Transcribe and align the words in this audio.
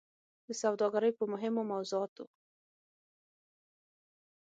د 0.47 0.49
سوداګرۍ 0.61 1.11
په 1.17 1.23
مهمو 1.33 1.61
موضوعاتو 1.71 2.25